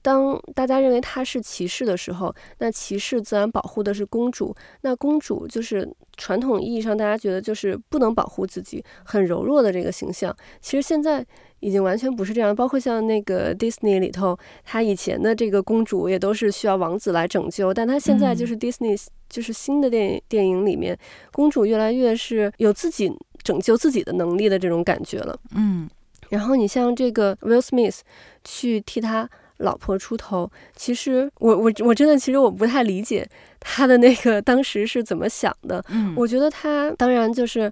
[0.00, 4.54] 当大家认为她是骑士的时候，那骑士自然保护的是公主。
[4.82, 10.34] 那公主就是传统意义上大家觉得就是不能保护自己，很柔弱的这个形象。
[10.60, 11.24] 其实现在
[11.60, 12.54] 已经完全不是这样。
[12.54, 20.96] 包括像那个 Disney 里头，她以前的这个公主也都是需要王子来拯救，但她现在就是 Disney 就是新的电影电影里面，
[21.32, 25.38] 公主越来越是有自己拯救自己的能力的这种感觉了。
[25.56, 25.90] 嗯，
[26.30, 27.98] 然后你像这个 Will Smith
[28.44, 29.28] 去替他。
[29.58, 33.28] 老婆出头，其实我我我真的其实我不太理解
[33.60, 35.84] 他的那个当时是怎么想的。
[35.90, 37.70] 嗯，我觉得他当然就是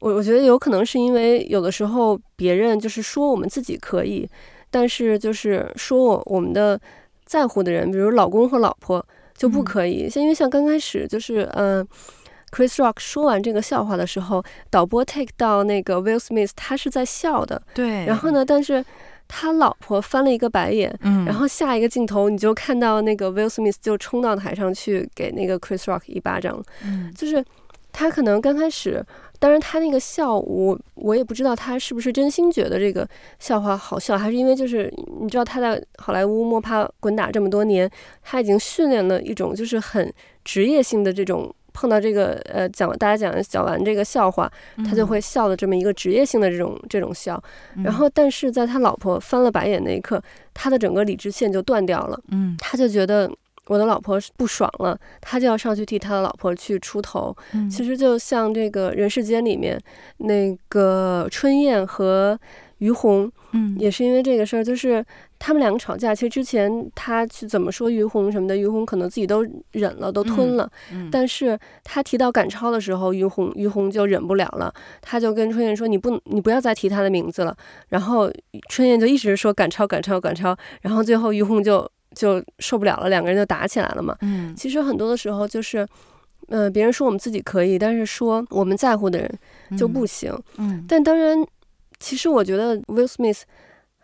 [0.00, 4.28] 我我觉得有可能是因为有的时候别人就是说我们自己可以，
[4.70, 6.80] 但是就是说我我们的
[7.24, 9.04] 在乎的人，比如老公和老婆
[9.36, 10.08] 就不可以。
[10.08, 11.86] 像、嗯、因为像刚开始就是嗯、呃、
[12.52, 17.60] Chris Rock 说完这个笑话的时候，导播 take 到那个 Will Smith，他是在笑的。
[17.74, 18.06] 对。
[18.06, 18.84] 然后呢，但是
[19.28, 20.96] 他老婆翻了一个白眼。
[21.02, 21.24] 嗯。
[21.24, 26.62] 然后下一个镜头，你就看到那个 Will Smith 就冲到台上去给那个 Chris Rock 一巴掌。
[26.84, 27.12] 嗯。
[27.14, 27.44] 就是
[27.92, 29.04] 他可能刚开始。
[29.38, 33.06] 当然，他那个笑，我我也不知道他是不是真心觉得这个
[33.38, 37.88] 笑话好笑，还是因为就是你知道他在好莱坞摸爬滚打这么多年，
[38.22, 40.10] 他已经训练了一种就是很
[40.42, 47.40] 职业性的这种碰到这个呃讲大家讲讲完这个笑话，他就会笑的这么一个职业性的这种这种笑。
[47.84, 50.20] 然后，但是在他老婆翻了白眼那一刻，
[50.54, 52.18] 他的整个理智线就断掉了。
[52.30, 53.30] 嗯，他就觉得。
[53.68, 57.36] 我的老婆不爽了，他就要上去替他的老婆去出头。
[57.52, 59.76] 嗯、其实就像这个人世间里面，
[60.18, 62.38] 那个春燕和
[62.78, 65.04] 于红，嗯，也是因为这个事儿，就是
[65.38, 66.14] 他们两个吵架。
[66.14, 70.70] 其实之前他去怎么说于红什么的，于红可能自己都忍了，都吞了。
[70.92, 77.56] 嗯嗯、但是他提到赶超的时候，于红于红就忍不了了，他就跟春燕说：“你不，你不要再提他的名字了。”
[77.88, 78.30] 然后
[78.68, 80.56] 春燕就一直说赶超，赶超，赶超。
[80.82, 81.90] 然后最后于红就。
[82.14, 84.16] 就受不了了，两个人就打起来了嘛。
[84.22, 85.86] 嗯，其实很多的时候就是，
[86.48, 89.38] 嗯、呃，别人说我们自己可以，但是说我们在乎的人
[89.76, 90.34] 就不行。
[90.56, 91.36] 嗯，但当然，
[92.00, 93.42] 其实我觉得 Will Smith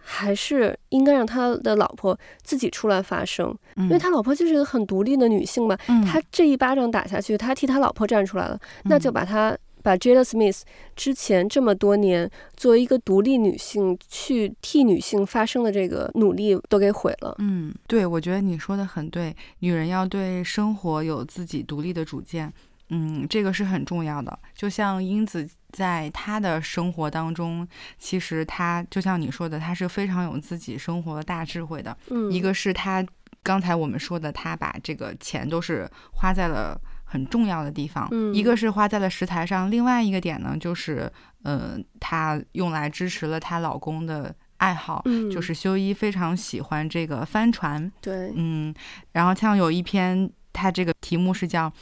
[0.03, 5.79] 还是应该让他的老婆自己出来发声，嗯、因为他老婆就是一个很独立的女性嘛。
[5.89, 9.57] 嗯，他这一巴掌打下去，他替他老婆站出来了，嗯、那就把他。
[9.85, 10.61] 把 Jada Smith
[10.95, 17.35] 之前这么多年作为一个独立女性去替女性发声的这个努力都给毁了。
[17.41, 22.53] 嗯，对，我觉得你说的很对，女人要对生活有自己独立的主见，
[22.93, 24.39] 嗯，这个是很重要的。
[24.55, 27.67] 就像英子在她的生活当中，
[27.99, 31.97] 其实她就像你说的，她是非常有自己生活的大智慧的。
[32.11, 33.05] 嗯，一个是她
[33.43, 36.81] 刚才我们说的，她把这个钱都是花在了。
[37.05, 48.75] 很重要的地方，嗯、一个是花在了食材上，另外一个点呢，就是，呃，她用来支持了她老公的爱好，嗯、就是修一非常喜欢这个帆船，对，嗯，
[49.13, 51.73] 然后像有一篇，他这个题目是叫，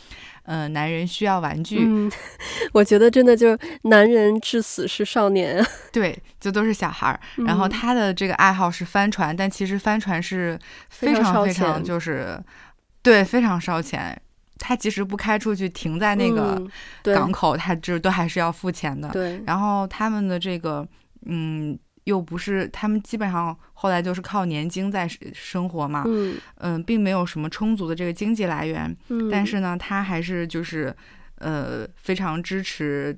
[0.42, 2.10] 呃，男人需要玩具，嗯，
[2.72, 12.38] 我觉得真的就是男人至死是少年，对，就都是小孩儿，嗯、然后他的这个爱好是帆船，但其实帆船是非常非常就是，
[13.02, 14.20] 对，非常烧钱。
[14.62, 16.62] 他即使不开出去，停在那个
[17.02, 19.08] 港口，嗯、他就都还是要付钱的。
[19.08, 19.42] 对。
[19.46, 20.86] 然后他们的这个，
[21.24, 26.04] 嗯，又不是他们基本上后来就是靠年金在生活嘛。
[26.06, 26.36] 嗯。
[26.56, 28.96] 嗯，并没有什么充足的这个经济来源。
[29.08, 29.28] 嗯。
[29.30, 30.94] 但是呢，她还是就是，
[31.36, 33.16] 呃，非常支持。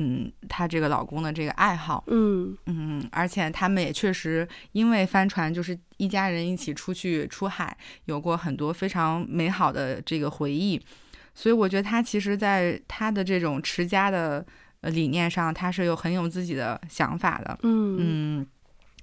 [0.00, 10.80] 嗯，她这个老公的这个爱好，嗯嗯，而且他们也确实因为帆船，就是一家人一起出去出海，有过很多非常美好的这个回忆，
[11.34, 14.46] 所以我觉得她其实在她的这种持家的
[14.80, 18.46] 呃理念上，他是有很有自己的想法的，嗯嗯，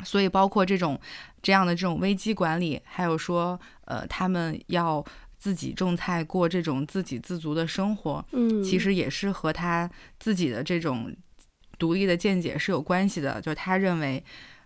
[0.03, 0.99] 所以包括这种
[1.41, 5.03] 这样的这种危机管理，还有说呃他们要。
[5.37, 11.15] 自己种菜过这种自给自足的生活，嗯，其实也是和他自己的这种
[11.77, 13.39] 独立的见解是有关系的。
[13.41, 14.23] 就是他认为，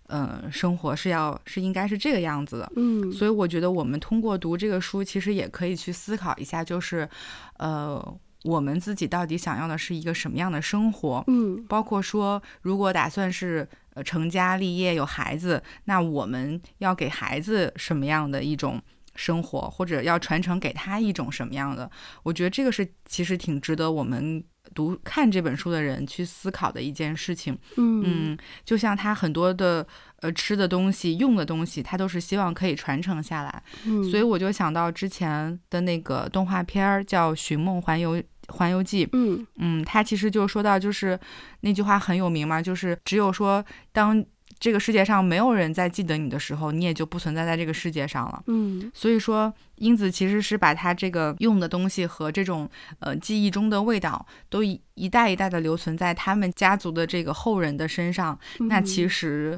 [0.07, 3.11] 呃，生活是要是应该是这个样子的，嗯。
[3.11, 7.09] 所以我觉得我们通过读这个书，其实也可以去思考一下，就是，
[7.57, 11.23] 呃，我们自己到底想要的是一个什么样的生活？
[11.28, 18.82] 嗯，包括说，如果打算是呃成家立业有孩子，那我们要给孩子什么样的一种？
[19.15, 21.91] 生活或者要传承给他一种什么样的？
[22.23, 24.41] 我觉得这个是其实挺值得我们
[24.73, 27.58] 读看这本书的人去思考的一件事情。
[27.77, 29.86] 嗯，嗯，就像他很多的
[30.21, 33.63] 呃吃的东西、用的东西，他都是希望可以传承下来。
[33.86, 39.05] 嗯，所以我就想到之前的那个动画片儿叫《寻梦环游环游记》。
[39.13, 41.19] 嗯嗯，他其实就说到，就是
[41.62, 44.25] 那句话很有名嘛，就是只有说当。
[44.59, 48.43] 这个世界上没有人再记得你的时候，你也就不存在在这个世界上了。
[48.47, 52.69] 嗯，所以说英子其实是把他这个用的东西和这种
[52.99, 58.37] 呃记忆中的味道，都一一代一代的留存在他们家族的这个后人的身上。
[58.59, 59.57] 嗯、那其实，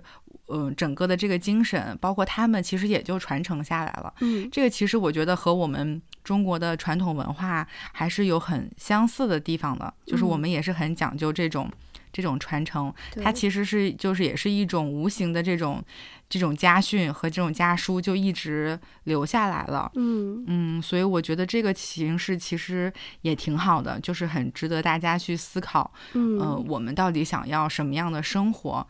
[0.50, 4.14] 嗯、呃，整个的这个精神，包括他们，其实也就传承下来了。
[4.20, 11.68] 嗯，这个其实我觉得和我们中国的传统文化还是有很相似的地方的，就是我们也是很讲究这种。
[12.12, 15.84] 这种传承，它其实是就是也是一种无形的这种
[16.30, 19.92] 这种家训和这种家书，就一直留下来了。
[19.96, 25.92] 嗯嗯，所以我觉得这个形式其实也挺好的，就是很值得大家去思考。
[26.14, 28.86] 嗯，呃，我们到底想要什么样的生活？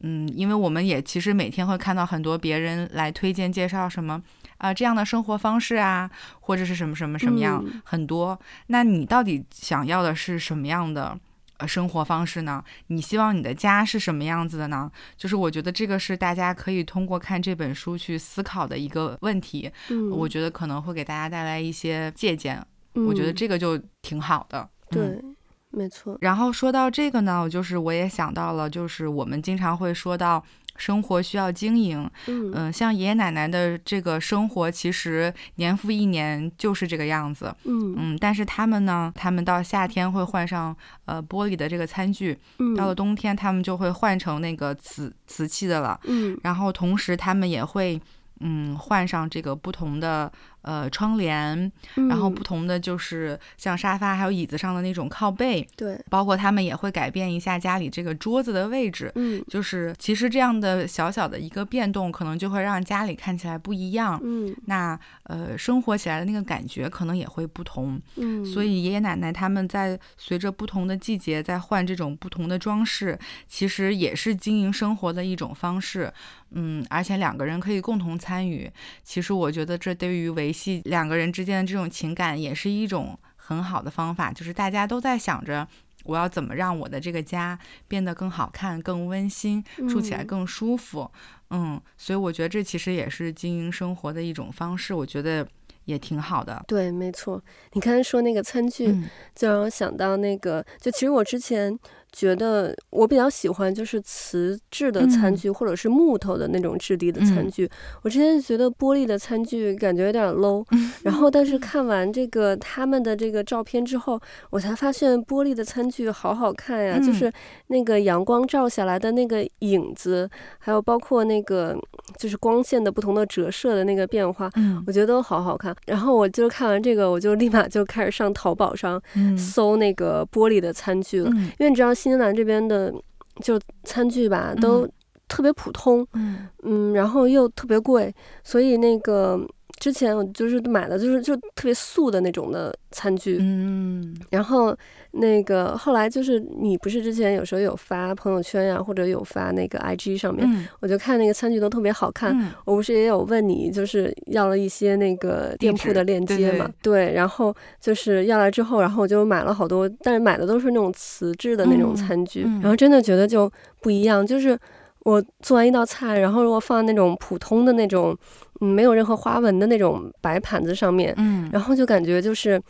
[0.00, 4.22] 嗯，因为我们也其实每天会看到很多别人来推荐介绍什么
[4.58, 8.38] 啊、呃、这样的生活方式啊，或者是什么什么什么样、嗯、很多。
[8.66, 11.18] 那你到底想要的是什么样的
[11.58, 12.62] 呃生活方式呢？
[12.88, 14.90] 你希望你的家是什么样子的呢？
[15.16, 19.70] 就是我觉得这个是大家可以通过看这本书去思考的一个问题。
[19.90, 22.64] 嗯，我觉得可能会给大家带来一些借鉴。
[22.94, 24.68] 嗯、我觉得这个就挺好的。
[24.90, 25.02] 对。
[25.02, 25.36] 嗯
[25.70, 30.42] 没错，然后说到这个呢，就是我也想到了，就是我们经常会说到
[30.76, 37.94] 生活需要经营，嗯、呃、像爷爷奶奶的这个生活，其实年复一年就是这个样子，嗯。
[37.96, 48.00] 嗯，但是他们呢，他们到夏天会换上呃玻璃的这个餐具，嗯，到了冬天他们就会换成那个瓷瓷器的了，嗯，然后同时他们也会
[48.40, 50.32] 嗯换上这个不同的。
[50.66, 76.12] 呃，窗帘，然后不同的就是像沙发还有椅子上的那种靠背，对，包括他们也会改变一下家里这个桌子的位置，嗯，就是其实这样的小小的一个变动，可能就会让家里看起来不一样，嗯，那呃，生活起来的那个感觉可能也会不同，嗯，所以爷爷奶奶他们在随着不同的季节在换这种不同的装饰，其实也是经营生活的一种方式，
[76.50, 78.68] 嗯，而且两个人可以共同参与，
[79.04, 85.68] 其实我觉得这对于维系两个人之间的这种情感也是一种很好的方法，就是大家都在想着
[86.04, 91.10] 我要怎么让我的这个家变得更好看、更温馨，住起来更舒服。
[91.50, 95.46] 嗯，嗯，所以我觉得这其实也是经营生活的一种方式，我觉得
[95.84, 96.64] 也挺好的。
[96.66, 97.42] 对，没错。
[97.72, 101.78] 你刚才说那个餐具，嗯，就让我想到那个，就其实我之前。
[102.16, 107.68] 觉得我比较喜欢就是瓷质的餐具，或者是木头的那种质地的餐具。
[108.00, 110.64] 我之前觉得玻璃的餐具感觉有点 low，
[111.02, 117.30] 然后但是看完这个他们的这个照片之后，我才发现玻璃的餐具好好看呀，就是
[117.66, 120.26] 那个阳光照下来的那个影子，
[120.58, 121.78] 还有包括那个
[122.16, 124.50] 就是光线的不同的折射的那个变化，
[124.86, 125.76] 我觉得都好好看。
[125.84, 128.98] 然后我就看完这个，我就立马就开始上淘宝上
[129.36, 131.92] 搜那个玻璃的餐具了，因为你知道。
[132.06, 132.94] 新西兰这边的
[133.42, 134.88] 就餐具吧，都
[135.26, 139.44] 特别普通，嗯，嗯，然后又特别贵，所以那个
[139.78, 144.74] 之前我就是买的就是就特别素的那种的餐具，嗯，然后
[145.12, 163.50] 那个后来就是你不是之前有时候有发朋友圈呀，或者有发那个 IG 上面，嗯，我就看那个餐具都特别好看，嗯，我不是也有问你，就是要了一些那个店铺的链接嘛，对，对，对，然后就是要来之后，然后我就买了好多，但是买的都是那种瓷质的那种餐具，嗯，然后真的觉得就
[163.82, 164.58] 不一样，就是
[165.00, 168.16] 我做完一道菜，然后如果放那种普通的那种。
[168.60, 172.60] 嗯，没有任何花纹的那种白盘子上面，嗯，然后就感觉就是，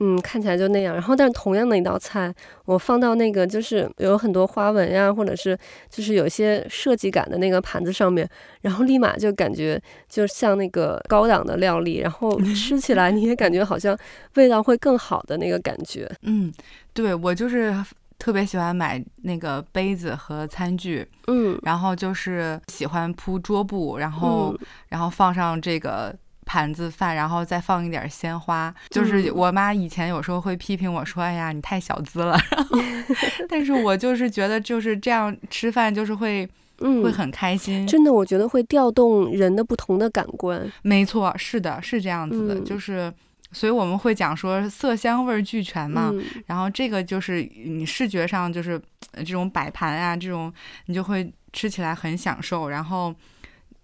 [0.00, 0.94] 嗯，看起来就那样。
[0.94, 2.32] 然后，但是同样的一道菜，
[2.64, 5.58] 我放到那个就是有很多花纹呀，或者是
[5.90, 8.28] 就是有一些设计感的那个盘子上面，
[8.62, 13.96] 然后立马就感觉就像那个高档的料理，然后吃起来你也感觉好像
[14.34, 16.10] 味道会更好的那个感觉。
[16.22, 16.52] 嗯，
[16.92, 17.74] 对，我就是。
[18.18, 26.14] 特别喜欢买那个杯子和餐具，嗯，然后就是喜欢铺桌布，然后、嗯、然后放上这个
[26.44, 28.74] 盘子饭，然后再放一点鲜花。
[28.90, 32.36] 就是我妈以前有时候会批评我说：“哎呀，你太小资了。
[32.50, 32.76] ”然后，
[33.48, 36.48] 但是我就是觉得就是这样吃饭就是会，
[36.80, 37.86] 嗯，会很开心。
[37.86, 40.68] 真的，我觉得会调动人的不同的感官。
[40.82, 43.12] 没错，是的，是这样子的，嗯、就是。
[43.50, 48.80] 所以我们会讲说色香味俱全嘛，嗯，然后这个就是你视觉上就是
[49.14, 50.52] 这种摆盘啊，这种
[50.86, 52.68] 你就会吃起来很享受。
[52.68, 53.14] 然后，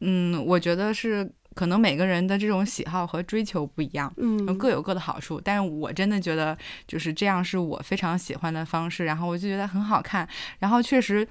[0.01, 5.41] 嗯，我觉得是可能每个人的这种喜好和追求不一样，嗯，各有各的好处。
[5.43, 6.57] 但是我真的觉得
[6.87, 9.07] 就是这样是我非常喜欢的方式。
[9.07, 10.29] 然后我就觉得很好看。
[10.59, 11.27] 然后确实，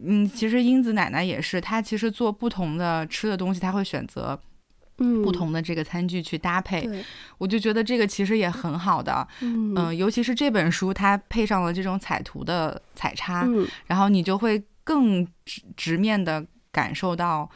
[0.00, 4.38] 嗯，其实英子奶奶也是，她其实做不同的吃的东西，她会选择。
[4.98, 7.04] 嗯，不同的这个餐具去搭配，对，
[7.38, 9.26] 我就觉得这个其实也很好的。
[9.40, 17.48] 嗯，呃，尤其是这本书，它配上了这种彩图的彩插，嗯，然后你就会更直直面的感受到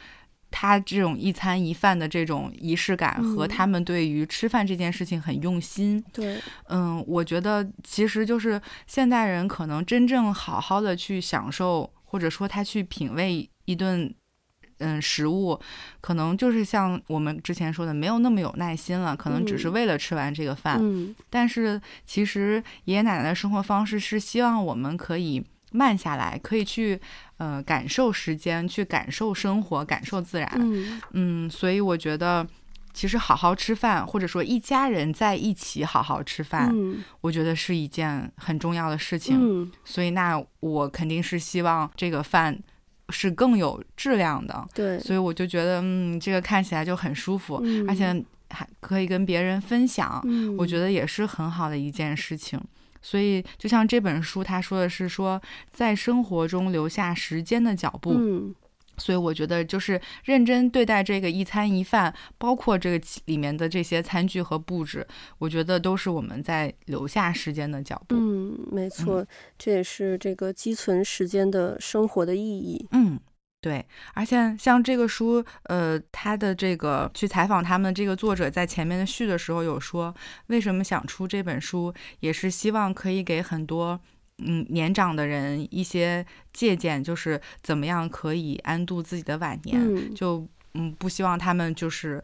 [0.49, 6.01] 他这种一餐一饭的这种仪式感和他们对于吃饭这件事情很用心。
[6.13, 6.39] 对，
[6.69, 14.13] 嗯，我觉得其实就是现代人可能真正好好的去享受，或者说他去品味一顿。
[14.83, 15.59] 嗯，食物
[16.01, 20.77] 可能就是像我们之前说的，没有那么有耐心了，可能只是为了吃完这个饭。
[20.81, 26.99] 嗯，但是其实爷爷奶奶的生活方式是希望我们可以慢下来，可以去
[27.37, 30.51] 呃感受时间，去感受生活，感受自然。
[30.57, 32.45] 嗯，嗯，所以我觉得
[32.93, 39.37] 其实好好吃饭，或者说一家人在一起好好吃饭，嗯，我觉得是一件很重要的事情。
[39.39, 42.59] 嗯，所以那我肯定是希望这个饭。
[43.09, 44.65] 是更有质量的。
[44.73, 52.59] 对，所以我就觉得，嗯，这个看起来就很舒服，嗯、而且还可以跟别人分享，嗯、我觉得也是很好的一件事情。
[53.01, 55.41] 所以，就像这本书，他说的是说，
[55.71, 58.13] 在生活中留下时间的脚步。
[58.17, 58.55] 嗯，
[58.97, 65.05] 所以我觉得就是认真对待这个一餐一饭，包括这个里面的这些餐具和布置，
[65.37, 68.15] 我觉得都是我们在留下时间的脚步。
[68.15, 69.27] 嗯，没错，嗯、
[69.57, 72.87] 这也是这个积存时间的生活的意义。
[72.91, 73.19] 嗯。
[73.63, 80.13] 对，而且像这个书，呃，他的这个去采访他们这个作者在前面的序的时候有说，
[80.47, 83.97] 为什么想出这本书，也是希望可以给很多
[84.45, 92.21] 嗯年长的人一些借鉴，就是怎么样可以安度自己的晚年，嗯就嗯不希望他们就是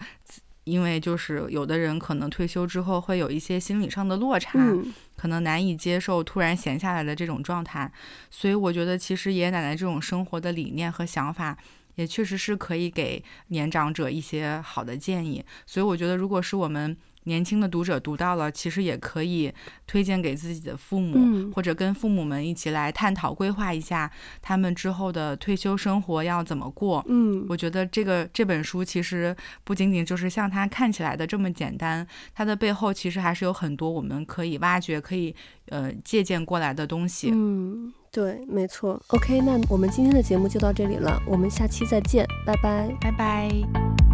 [0.63, 4.59] 因为就是有的人可能退休之后会有一些心理上的落差。
[4.59, 7.91] 嗯可能难以接受突然闲下来的这种状态，
[8.31, 11.57] 所以我觉得其实爷爷奶奶这种生活的理念和想法，
[11.95, 15.43] 也确实是可以给年长者一些好的建议。
[15.65, 16.95] 所以我觉得，如果是我们。
[17.23, 19.53] 年轻的读者读到了，其实也可以
[19.85, 24.09] 推荐给自己的父母，嗯、或者跟父母们一起来探讨规划一下
[24.41, 27.03] 他们之后的退休生活要怎么过。
[27.07, 35.35] 嗯，我觉得这个这本书其实不仅仅就是像它看起来的这么简单，它的背后其实还是有很多我们可以挖掘、可以
[35.67, 37.29] 呃借鉴过来的东西。
[37.31, 38.99] 嗯，对，没错。
[39.09, 44.08] OK，那我们今天的节目就到这里了，我们下期再见，拜拜，拜拜。